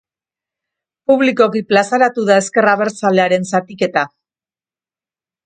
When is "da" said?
2.31-2.39